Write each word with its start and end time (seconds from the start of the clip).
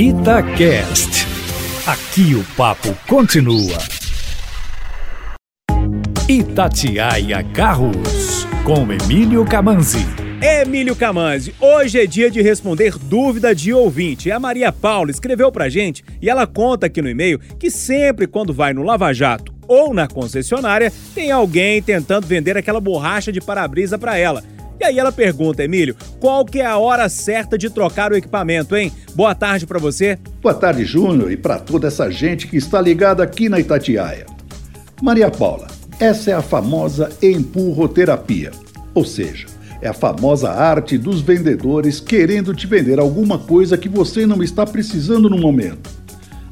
Itacast. 0.00 1.26
Aqui 1.84 2.32
o 2.36 2.44
papo 2.56 2.96
continua. 3.08 3.76
Itatiaia 6.28 7.42
Carros, 7.52 8.46
com 8.62 8.92
Emílio 8.92 9.44
Camanzi. 9.44 10.06
Emílio 10.40 10.94
Camanzi, 10.94 11.52
hoje 11.58 11.98
é 11.98 12.06
dia 12.06 12.30
de 12.30 12.40
responder 12.40 12.96
dúvida 12.96 13.52
de 13.52 13.72
ouvinte. 13.72 14.30
A 14.30 14.38
Maria 14.38 14.70
Paula 14.70 15.10
escreveu 15.10 15.50
pra 15.50 15.68
gente 15.68 16.04
e 16.22 16.30
ela 16.30 16.46
conta 16.46 16.86
aqui 16.86 17.02
no 17.02 17.10
e-mail 17.10 17.40
que 17.58 17.68
sempre 17.68 18.28
quando 18.28 18.54
vai 18.54 18.72
no 18.72 18.84
Lava 18.84 19.12
Jato 19.12 19.52
ou 19.66 19.92
na 19.92 20.06
concessionária, 20.06 20.92
tem 21.12 21.32
alguém 21.32 21.82
tentando 21.82 22.24
vender 22.24 22.56
aquela 22.56 22.80
borracha 22.80 23.32
de 23.32 23.40
para-brisa 23.40 23.98
pra 23.98 24.16
ela. 24.16 24.44
E 24.80 24.84
aí 24.84 24.98
ela 24.98 25.10
pergunta, 25.10 25.64
Emílio, 25.64 25.96
qual 26.20 26.44
que 26.44 26.60
é 26.60 26.66
a 26.66 26.78
hora 26.78 27.08
certa 27.08 27.58
de 27.58 27.68
trocar 27.68 28.12
o 28.12 28.16
equipamento, 28.16 28.76
hein? 28.76 28.92
Boa 29.14 29.34
tarde 29.34 29.66
para 29.66 29.78
você. 29.78 30.18
Boa 30.40 30.54
tarde, 30.54 30.84
Júnior, 30.84 31.32
e 31.32 31.36
para 31.36 31.58
toda 31.58 31.88
essa 31.88 32.10
gente 32.10 32.46
que 32.46 32.56
está 32.56 32.80
ligada 32.80 33.22
aqui 33.22 33.48
na 33.48 33.58
Itatiaia. 33.58 34.26
Maria 35.02 35.30
Paula, 35.30 35.66
essa 35.98 36.30
é 36.30 36.34
a 36.34 36.42
famosa 36.42 37.10
empurroterapia, 37.20 38.52
ou 38.94 39.04
seja, 39.04 39.46
é 39.80 39.88
a 39.88 39.92
famosa 39.92 40.50
arte 40.50 40.96
dos 40.96 41.20
vendedores 41.20 42.00
querendo 42.00 42.54
te 42.54 42.66
vender 42.66 43.00
alguma 43.00 43.38
coisa 43.38 43.76
que 43.76 43.88
você 43.88 44.26
não 44.26 44.42
está 44.42 44.64
precisando 44.64 45.28
no 45.28 45.38
momento. 45.38 45.90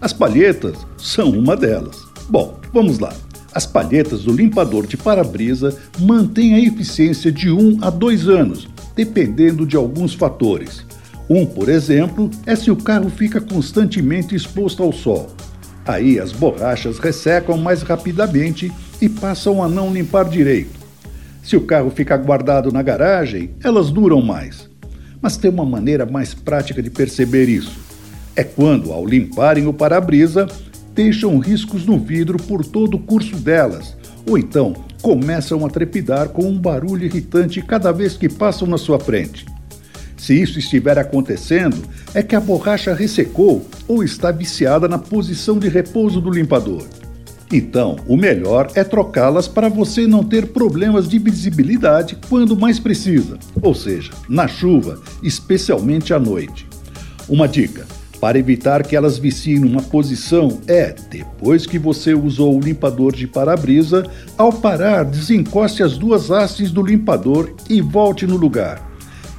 As 0.00 0.12
palhetas 0.12 0.76
são 0.96 1.30
uma 1.30 1.56
delas. 1.56 1.96
Bom, 2.28 2.58
vamos 2.72 2.98
lá. 2.98 3.12
As 3.56 3.64
palhetas 3.64 4.24
do 4.24 4.34
limpador 4.34 4.86
de 4.86 4.98
para-brisa 4.98 5.74
mantêm 5.98 6.52
a 6.52 6.60
eficiência 6.60 7.32
de 7.32 7.50
1 7.50 7.78
a 7.80 7.88
2 7.88 8.28
anos, 8.28 8.68
dependendo 8.94 9.64
de 9.64 9.76
alguns 9.76 10.12
fatores. 10.12 10.84
Um, 11.26 11.46
por 11.46 11.70
exemplo, 11.70 12.30
é 12.44 12.54
se 12.54 12.70
o 12.70 12.76
carro 12.76 13.08
fica 13.08 13.40
constantemente 13.40 14.34
exposto 14.34 14.82
ao 14.82 14.92
sol. 14.92 15.30
Aí 15.86 16.20
as 16.20 16.32
borrachas 16.32 16.98
ressecam 16.98 17.56
mais 17.56 17.80
rapidamente 17.80 18.70
e 19.00 19.08
passam 19.08 19.62
a 19.62 19.68
não 19.68 19.90
limpar 19.90 20.28
direito. 20.28 20.78
Se 21.42 21.56
o 21.56 21.62
carro 21.62 21.88
fica 21.88 22.14
guardado 22.18 22.70
na 22.70 22.82
garagem, 22.82 23.52
elas 23.64 23.90
duram 23.90 24.20
mais. 24.20 24.68
Mas 25.18 25.38
tem 25.38 25.50
uma 25.50 25.64
maneira 25.64 26.04
mais 26.04 26.34
prática 26.34 26.82
de 26.82 26.90
perceber 26.90 27.48
isso. 27.48 27.72
É 28.36 28.44
quando, 28.44 28.92
ao 28.92 29.06
limparem 29.06 29.66
o 29.66 29.72
para-brisa, 29.72 30.46
deixam 30.96 31.38
riscos 31.38 31.84
no 31.84 31.98
vidro 31.98 32.38
por 32.38 32.64
todo 32.64 32.94
o 32.94 32.98
curso 32.98 33.36
delas, 33.36 33.94
ou 34.26 34.38
então 34.38 34.74
começam 35.02 35.64
a 35.64 35.68
trepidar 35.68 36.30
com 36.30 36.48
um 36.48 36.58
barulho 36.58 37.04
irritante 37.04 37.60
cada 37.60 37.92
vez 37.92 38.16
que 38.16 38.30
passam 38.30 38.66
na 38.66 38.78
sua 38.78 38.98
frente. 38.98 39.44
Se 40.16 40.34
isso 40.34 40.58
estiver 40.58 40.98
acontecendo, 40.98 41.76
é 42.14 42.22
que 42.22 42.34
a 42.34 42.40
borracha 42.40 42.94
ressecou 42.94 43.66
ou 43.86 44.02
está 44.02 44.32
viciada 44.32 44.88
na 44.88 44.98
posição 44.98 45.58
de 45.58 45.68
repouso 45.68 46.18
do 46.18 46.30
limpador. 46.30 46.82
Então, 47.52 47.96
o 48.08 48.16
melhor 48.16 48.70
é 48.74 48.82
trocá-las 48.82 49.46
para 49.46 49.68
você 49.68 50.06
não 50.06 50.24
ter 50.24 50.48
problemas 50.48 51.06
de 51.06 51.18
visibilidade 51.18 52.16
quando 52.28 52.58
mais 52.58 52.80
precisa, 52.80 53.38
ou 53.62 53.74
seja, 53.74 54.10
na 54.28 54.48
chuva, 54.48 55.00
especialmente 55.22 56.14
à 56.14 56.18
noite. 56.18 56.66
Uma 57.28 57.46
dica: 57.46 57.86
para 58.20 58.38
evitar 58.38 58.82
que 58.82 58.96
elas 58.96 59.18
viciem 59.18 59.60
numa 59.60 59.82
posição 59.82 60.60
é, 60.66 60.94
depois 61.10 61.66
que 61.66 61.78
você 61.78 62.14
usou 62.14 62.56
o 62.56 62.60
limpador 62.60 63.14
de 63.14 63.26
para-brisa, 63.26 64.06
ao 64.36 64.52
parar, 64.52 65.04
desencoste 65.04 65.82
as 65.82 65.96
duas 65.96 66.30
hastes 66.30 66.70
do 66.70 66.82
limpador 66.82 67.50
e 67.68 67.80
volte 67.80 68.26
no 68.26 68.36
lugar. 68.36 68.84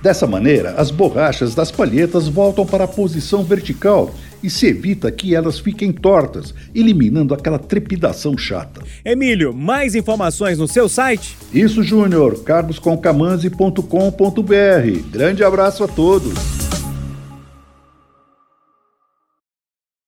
Dessa 0.01 0.27
maneira, 0.27 0.75
as 0.77 0.91
borrachas 0.91 1.55
das 1.55 1.71
palhetas 1.71 2.27
voltam 2.27 2.65
para 2.65 2.83
a 2.83 2.87
posição 2.87 3.43
vertical 3.43 4.13
e 4.43 4.49
se 4.49 4.67
evita 4.67 5.11
que 5.11 5.35
elas 5.35 5.59
fiquem 5.59 5.91
tortas, 5.91 6.53
eliminando 6.73 7.33
aquela 7.33 7.57
trepidação 7.57 8.37
chata. 8.37 8.81
Emílio, 9.03 9.53
mais 9.53 9.95
informações 9.95 10.59
no 10.59 10.67
seu 10.67 10.87
site? 10.87 11.35
Isso, 11.51 11.81
Júnior, 11.81 12.43
carlosconcamanzi.com.br. 12.43 15.09
Grande 15.11 15.43
abraço 15.43 15.83
a 15.83 15.87
todos. 15.87 16.56